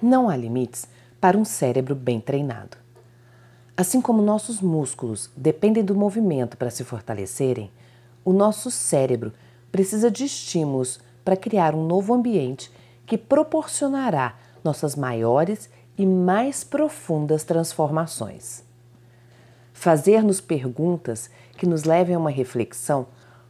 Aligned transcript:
Não 0.00 0.28
há 0.28 0.36
limites 0.36 0.86
para 1.20 1.38
um 1.38 1.44
cérebro 1.44 1.94
bem 1.94 2.20
treinado. 2.20 2.76
Assim 3.76 4.00
como 4.00 4.22
nossos 4.22 4.60
músculos 4.60 5.30
dependem 5.36 5.84
do 5.84 5.94
movimento 5.94 6.56
para 6.56 6.70
se 6.70 6.84
fortalecerem, 6.84 7.70
o 8.24 8.32
nosso 8.32 8.70
cérebro 8.70 9.32
precisa 9.70 10.10
de 10.10 10.24
estímulos 10.24 11.00
para 11.24 11.36
criar 11.36 11.74
um 11.74 11.86
novo 11.86 12.14
ambiente 12.14 12.70
que 13.06 13.18
proporcionará 13.18 14.36
nossas 14.62 14.96
maiores 14.96 15.70
e 15.96 16.04
mais 16.04 16.64
profundas 16.64 17.44
transformações. 17.44 18.64
Fazer-nos 19.72 20.40
perguntas 20.40 21.30
que 21.56 21.66
nos 21.66 21.84
levem 21.84 22.14
a 22.14 22.18
uma 22.18 22.30
reflexão 22.30 23.06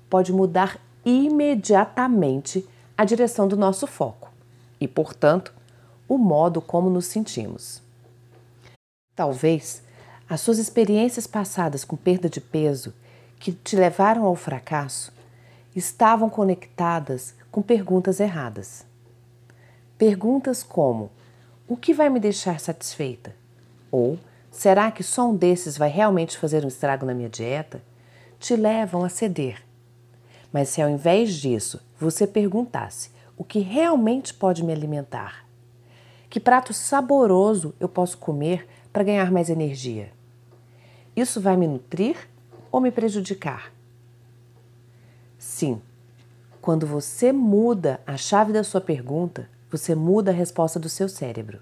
pode 0.09 0.33
mudar 0.33 0.81
imediatamente 1.05 2.69
a 2.97 3.05
direção 3.05 3.47
do 3.47 3.57
nosso 3.57 3.87
foco 3.87 4.31
e, 4.81 4.89
portanto, 4.89 5.55
o 6.09 6.19
modo 6.19 6.61
como 6.61 6.91
nos 6.91 7.07
sentimos. 7.07 7.83
Talvez 9.15 9.83
as 10.29 10.41
suas 10.41 10.59
experiências 10.59 11.27
passadas 11.27 11.85
com 11.85 11.97
perda 11.97 12.29
de 12.29 12.41
peso 12.41 12.93
que 13.39 13.53
te 13.53 13.77
levaram 13.77 14.25
ao 14.25 14.35
fracasso 14.35 15.13
estavam 15.75 16.29
conectadas 16.29 17.35
com 17.51 17.63
perguntas 17.63 18.21
erradas. 18.21 18.85
Perguntas 19.97 20.63
como: 20.63 21.11
o 21.69 21.77
que 21.77 21.95
vai 21.95 22.11
me 22.11 22.21
deixar 22.21 22.61
satisfeita? 22.61 23.35
Ou 23.91 24.19
será 24.51 24.91
que 24.91 25.03
só 25.03 25.29
um 25.29 25.37
desses 25.37 25.79
vai 25.79 25.89
realmente 25.89 26.39
fazer 26.39 26.65
um 26.65 26.69
estrago 26.69 27.07
na 27.07 27.15
minha 27.15 27.29
dieta? 27.29 27.83
Te 28.39 28.57
levam 28.57 29.05
a 29.05 29.09
ceder. 29.09 29.63
Mas 30.53 30.69
se 30.69 30.83
ao 30.83 30.89
invés 30.89 31.35
disso 31.35 31.81
você 31.99 32.27
perguntasse 32.27 33.11
o 33.37 33.45
que 33.45 33.61
realmente 33.61 34.35
pode 34.35 34.65
me 34.65 34.73
alimentar, 34.73 35.46
que 36.29 36.41
prato 36.41 36.73
saboroso 36.73 37.75
eu 37.79 37.89
posso 37.89 38.19
comer 38.19 38.67
para 38.93 39.05
ganhar 39.05 39.31
mais 39.31 39.49
energia? 39.49 40.13
Isso 41.15 41.41
vai 41.41 41.57
me 41.57 41.67
nutrir 41.67 42.17
ou 42.71 42.81
me 42.81 42.91
prejudicar? 42.91 43.73
Sim, 45.39 45.81
quando 46.61 46.87
você 46.87 47.33
muda 47.33 48.01
a 48.07 48.17
chave 48.17 48.53
da 48.53 48.65
sua 48.65 48.81
pergunta, 48.81 49.49
você 49.71 49.95
muda 49.95 50.31
a 50.31 50.35
resposta 50.35 50.79
do 50.79 50.89
seu 50.89 51.09
cérebro. 51.09 51.61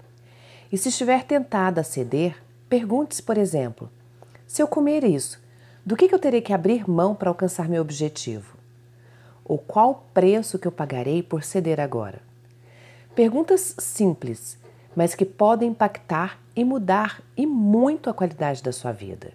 E 0.71 0.77
se 0.77 0.89
estiver 0.89 1.23
tentada 1.23 1.81
a 1.81 1.83
ceder, 1.83 2.41
pergunte-se, 2.67 3.21
por 3.21 3.37
exemplo: 3.37 3.89
se 4.47 4.61
eu 4.61 4.67
comer 4.67 5.03
isso, 5.03 5.39
do 5.85 5.95
que 5.95 6.13
eu 6.13 6.19
terei 6.19 6.41
que 6.41 6.51
abrir 6.51 6.89
mão 6.89 7.13
para 7.13 7.29
alcançar 7.29 7.69
meu 7.69 7.81
objetivo? 7.81 8.57
Ou 9.43 9.59
qual 9.59 10.07
preço 10.13 10.57
que 10.57 10.67
eu 10.67 10.71
pagarei 10.71 11.21
por 11.21 11.43
ceder 11.43 11.79
agora? 11.79 12.19
Perguntas 13.15 13.73
simples, 13.79 14.57
mas 14.93 15.15
que 15.15 15.23
podem 15.23 15.69
impactar 15.69 16.37
e 16.53 16.65
mudar 16.65 17.23
e 17.37 17.47
muito 17.47 18.09
a 18.09 18.13
qualidade 18.13 18.61
da 18.61 18.73
sua 18.73 18.91
vida. 18.91 19.31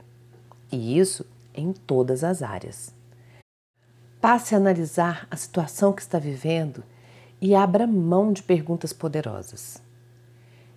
E 0.71 0.99
isso 0.99 1.25
em 1.55 1.73
todas 1.73 2.23
as 2.23 2.43
áreas. 2.43 2.93
Passe 4.21 4.55
a 4.55 4.59
analisar 4.59 5.27
a 5.31 5.37
situação 5.37 5.95
que 5.95 6.03
está 6.03 6.19
vivendo 6.19 6.85
e 7.41 7.55
abra 7.55 7.87
mão 7.87 8.35
de 8.35 8.43
perguntas 8.43 8.93
poderosas. 8.93 9.83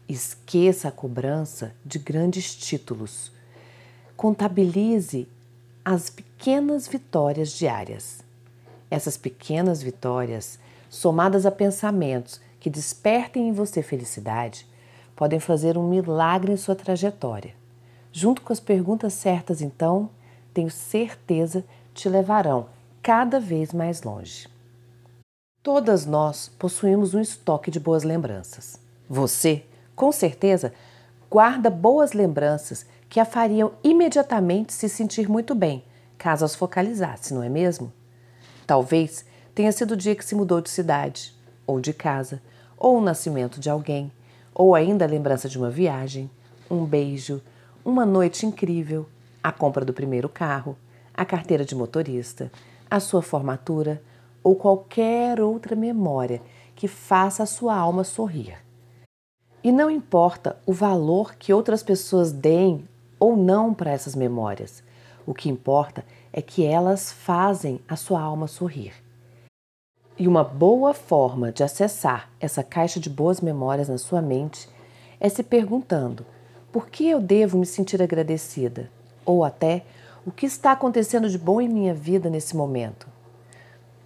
Esqueça 0.08 0.88
a 0.88 0.92
cobrança 0.92 1.76
de 1.86 2.00
grandes 2.00 2.56
títulos. 2.56 3.34
Contabilize 4.16 5.28
as 5.84 6.10
pequenas 6.10 6.88
vitórias 6.88 7.52
diárias. 7.52 8.24
Essas 8.90 9.18
pequenas 9.18 9.84
vitórias, 9.84 10.58
somadas 10.90 11.46
a 11.46 11.52
pensamentos 11.52 12.40
que 12.64 12.70
despertem 12.70 13.50
em 13.50 13.52
você 13.52 13.84
felicidade, 13.84 14.66
podem 15.18 15.38
fazer 15.38 15.78
um 15.78 15.86
milagre 15.86 16.54
em 16.54 16.56
sua 16.56 16.74
trajetória. 16.74 17.54
Junto 18.10 18.42
com 18.42 18.54
as 18.54 18.60
perguntas 18.62 19.12
certas, 19.12 19.62
então, 19.62 20.10
tenho 20.54 20.72
certeza 20.72 21.66
te 21.94 22.08
levarão 22.08 22.68
cada 23.02 23.38
vez 23.38 23.74
mais 23.74 24.02
longe. 24.04 24.48
Todas 25.62 26.06
nós 26.06 26.48
possuímos 26.58 27.14
um 27.14 27.20
estoque 27.20 27.70
de 27.70 27.82
boas 27.82 28.04
lembranças. 28.04 28.80
Você, 29.10 29.66
com 29.94 30.14
certeza, 30.14 30.74
guarda 31.30 31.70
boas 31.70 32.14
lembranças 32.14 32.86
que 33.10 33.20
a 33.20 33.26
fariam 33.26 33.74
imediatamente 33.84 34.72
se 34.72 34.88
sentir 34.88 35.28
muito 35.28 35.54
bem, 35.54 35.84
caso 36.18 36.46
as 36.46 36.56
focalizasse, 36.56 37.34
não 37.34 37.44
é 37.44 37.50
mesmo? 37.50 37.92
Talvez 38.66 39.26
tenha 39.54 39.72
sido 39.74 39.92
o 39.92 39.98
dia 39.98 40.16
que 40.16 40.24
se 40.24 40.34
mudou 40.34 40.62
de 40.62 40.70
cidade, 40.70 41.36
ou 41.66 41.80
de 41.80 41.94
casa, 41.94 42.42
ou 42.78 42.98
o 42.98 43.02
nascimento 43.02 43.60
de 43.60 43.70
alguém, 43.70 44.12
ou 44.54 44.76
ainda 44.76 45.06
a 45.06 45.08
lembrança 45.08 45.50
de 45.50 45.58
uma 45.58 45.70
viagem, 45.70 46.30
um 46.70 46.86
beijo, 46.86 47.42
uma 47.84 48.06
noite 48.06 48.46
incrível, 48.46 49.08
a 49.44 49.52
compra 49.52 49.84
do 49.84 49.94
primeiro 49.94 50.30
carro, 50.30 50.78
a 51.14 51.26
carteira 51.26 51.66
de 51.66 51.76
motorista, 51.76 52.52
a 52.90 53.00
sua 53.00 53.22
formatura 53.22 54.02
ou 54.44 54.56
qualquer 54.56 55.40
outra 55.40 55.76
memória 55.76 56.42
que 56.76 56.88
faça 56.88 57.44
a 57.44 57.48
sua 57.48 57.76
alma 57.76 58.04
sorrir. 58.04 58.58
E 59.64 59.72
não 59.72 59.90
importa 59.90 60.58
o 60.66 60.74
valor 60.74 61.36
que 61.36 61.54
outras 61.54 61.82
pessoas 61.82 62.32
deem 62.32 62.88
ou 63.20 63.38
não 63.38 63.74
para 63.74 63.92
essas 63.92 64.16
memórias, 64.16 64.84
o 65.26 65.34
que 65.34 65.50
importa 65.50 66.04
é 66.34 66.42
que 66.42 66.66
elas 66.66 67.12
fazem 67.12 67.80
a 67.88 67.96
sua 67.96 68.20
alma 68.20 68.48
sorrir. 68.48 69.03
E 70.18 70.28
uma 70.28 70.44
boa 70.44 70.94
forma 70.94 71.52
de 71.52 71.64
acessar 71.64 72.30
essa 72.40 72.64
caixa 72.64 73.00
de 73.00 73.10
boas 73.10 73.42
memórias 73.42 73.90
na 73.90 73.98
sua 73.98 74.22
mente 74.22 74.70
é 75.20 75.28
se 75.28 75.42
perguntando: 75.42 76.24
por 76.72 76.88
que 76.88 77.10
eu 77.10 77.20
devo 77.20 77.58
me 77.58 77.66
sentir 77.66 78.00
agradecida? 78.00 78.92
Ou 79.26 79.44
até 79.44 79.84
o 80.24 80.32
que 80.32 80.46
está 80.46 80.72
acontecendo 80.72 81.28
de 81.28 81.38
bom 81.40 81.60
em 81.60 81.68
minha 81.68 81.96
vida 81.96 82.30
nesse 82.30 82.56
momento? 82.56 83.08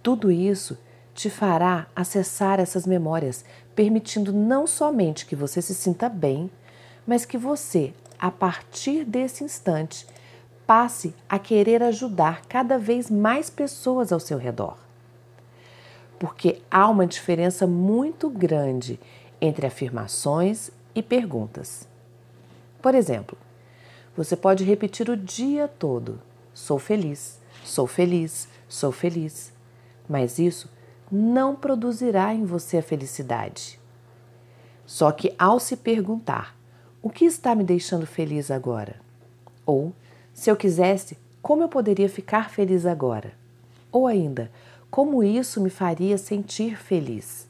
Tudo 0.02 0.30
isso 0.30 0.78
te 1.14 1.28
fará 1.28 1.86
acessar 1.94 2.58
essas 2.58 2.86
memórias, 2.86 3.44
permitindo 3.74 4.32
não 4.32 4.66
somente 4.66 5.26
que 5.26 5.36
você 5.36 5.60
se 5.60 5.74
sinta 5.74 6.08
bem, 6.08 6.50
mas 7.06 7.26
que 7.26 7.36
você, 7.36 7.92
a 8.18 8.30
partir 8.30 9.04
desse 9.04 9.44
instante, 9.44 10.06
passe 10.66 11.14
a 11.28 11.38
querer 11.38 11.82
ajudar 11.82 12.46
cada 12.46 12.78
vez 12.78 13.10
mais 13.10 13.50
pessoas 13.50 14.10
ao 14.10 14.20
seu 14.20 14.38
redor 14.38 14.87
porque 16.18 16.60
há 16.70 16.88
uma 16.88 17.06
diferença 17.06 17.66
muito 17.66 18.28
grande 18.28 18.98
entre 19.40 19.66
afirmações 19.66 20.70
e 20.94 21.02
perguntas. 21.02 21.86
Por 22.82 22.94
exemplo, 22.94 23.36
você 24.16 24.36
pode 24.36 24.64
repetir 24.64 25.08
o 25.08 25.16
dia 25.16 25.68
todo: 25.68 26.20
sou 26.52 26.78
feliz, 26.78 27.38
sou 27.64 27.86
feliz, 27.86 28.48
sou 28.68 28.90
feliz, 28.90 29.52
mas 30.08 30.38
isso 30.38 30.68
não 31.10 31.54
produzirá 31.54 32.34
em 32.34 32.44
você 32.44 32.78
a 32.78 32.82
felicidade. 32.82 33.78
Só 34.84 35.12
que 35.12 35.34
ao 35.38 35.60
se 35.60 35.76
perguntar: 35.76 36.56
o 37.00 37.10
que 37.10 37.24
está 37.24 37.54
me 37.54 37.62
deixando 37.62 38.06
feliz 38.06 38.50
agora? 38.50 38.96
Ou, 39.64 39.92
se 40.32 40.50
eu 40.50 40.56
quisesse, 40.56 41.16
como 41.40 41.62
eu 41.62 41.68
poderia 41.68 42.08
ficar 42.08 42.50
feliz 42.50 42.86
agora? 42.86 43.32
Ou 43.92 44.06
ainda, 44.06 44.50
como 44.90 45.22
isso 45.22 45.60
me 45.60 45.70
faria 45.70 46.16
sentir 46.16 46.76
feliz? 46.76 47.46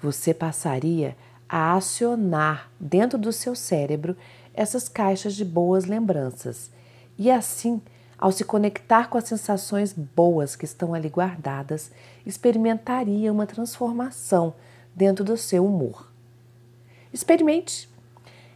Você 0.00 0.34
passaria 0.34 1.16
a 1.48 1.74
acionar 1.74 2.70
dentro 2.78 3.18
do 3.18 3.32
seu 3.32 3.54
cérebro 3.54 4.16
essas 4.52 4.88
caixas 4.88 5.34
de 5.34 5.44
boas 5.44 5.86
lembranças 5.86 6.70
e 7.18 7.30
assim, 7.30 7.80
ao 8.16 8.30
se 8.30 8.44
conectar 8.44 9.08
com 9.08 9.18
as 9.18 9.24
sensações 9.24 9.92
boas 9.92 10.54
que 10.54 10.64
estão 10.64 10.94
ali 10.94 11.08
guardadas, 11.08 11.90
experimentaria 12.24 13.32
uma 13.32 13.46
transformação 13.46 14.54
dentro 14.94 15.24
do 15.24 15.36
seu 15.36 15.66
humor. 15.66 16.12
Experimente! 17.12 17.88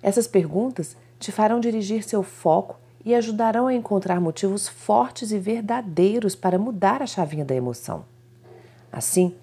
Essas 0.03 0.27
perguntas 0.27 0.97
te 1.19 1.33
farão 1.33 1.61
dirigir 1.61 2.03
seu 2.03 2.23
foco 2.23 2.79
e 3.05 3.15
ajudarão 3.15 3.67
a 3.67 3.75
encontrar 3.75 4.21
motivos 4.21 4.69
fortes 4.69 5.33
e 5.33 5.39
verdadeiros 5.39 6.35
para 6.35 6.59
mudar 6.59 7.03
a 7.03 7.07
chavinha 7.07 7.45
da 7.45 7.55
emoção. 7.55 8.05
Assim, 8.91 9.35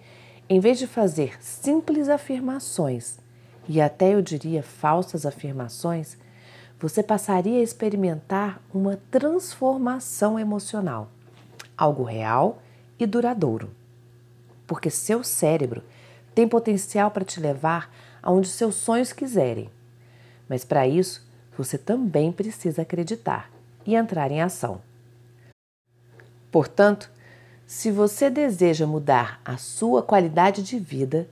em 0.48 0.60
vez 0.60 0.80
de 0.80 0.88
fazer 0.88 1.42
simples 1.44 2.10
afirmações 2.10 3.20
e 3.68 3.80
até 3.82 4.14
eu 4.14 4.22
diria 4.22 4.64
falsas 4.64 5.26
afirmações, 5.26 6.18
você 6.80 7.04
passaria 7.04 7.60
a 7.60 7.64
experimentar 7.64 8.62
uma 8.74 8.98
transformação 9.12 10.40
emocional, 10.40 11.10
algo 11.78 12.04
real 12.04 12.62
e 12.98 13.06
duradouro. 13.06 13.70
Porque 14.66 14.90
seu 14.90 15.24
cérebro 15.24 15.84
tem 16.34 16.48
potencial 16.48 17.12
para 17.12 17.26
te 17.26 17.40
levar 17.40 17.94
aonde 18.24 18.48
seus 18.48 18.76
sonhos 18.76 19.12
quiserem. 19.12 19.70
Mas 20.48 20.64
para 20.64 20.88
isso, 20.88 21.29
você 21.60 21.78
também 21.78 22.32
precisa 22.32 22.84
acreditar 22.84 23.52
e 23.86 23.94
entrar 23.94 24.32
em 24.32 24.42
ação. 24.42 24.80
Portanto, 26.50 27.12
se 27.68 27.92
você 27.92 28.30
deseja 28.30 28.88
mudar 28.88 29.42
a 29.44 29.58
sua 29.58 30.02
qualidade 30.02 30.64
de 30.64 30.80
vida, 30.80 31.28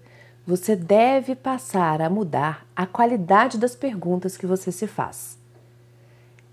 você 0.45 0.75
deve 0.75 1.33
passar 1.33 2.01
a 2.01 2.09
mudar 2.09 2.67
a 2.75 2.85
qualidade 2.85 3.57
das 3.57 3.73
perguntas 3.73 4.35
que 4.35 4.45
você 4.45 4.69
se 4.69 4.85
faz. 4.85 5.37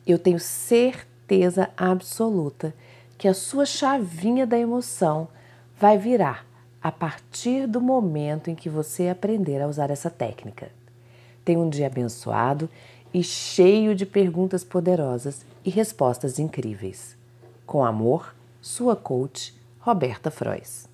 Eu 0.06 0.20
tenho 0.20 0.38
certeza 0.38 1.68
absoluta 1.76 2.72
que 3.18 3.26
a 3.26 3.34
sua 3.34 3.66
chavinha 3.66 4.46
da 4.46 4.56
emoção 4.56 5.26
vai 5.76 5.98
virar 5.98 6.46
a 6.80 6.92
partir 6.92 7.66
do 7.66 7.80
momento 7.80 8.50
em 8.50 8.54
que 8.54 8.70
você 8.70 9.08
aprender 9.08 9.60
a 9.60 9.66
usar 9.66 9.90
essa 9.90 10.10
técnica. 10.10 10.70
Tenha 11.44 11.58
um 11.58 11.68
dia 11.68 11.88
abençoado 11.88 12.70
e 13.14 13.22
cheio 13.22 13.94
de 13.94 14.04
perguntas 14.04 14.64
poderosas 14.64 15.46
e 15.64 15.70
respostas 15.70 16.40
incríveis. 16.40 17.16
Com 17.64 17.84
amor, 17.84 18.34
sua 18.60 18.96
coach, 18.96 19.54
Roberta 19.78 20.32
Frois. 20.32 20.92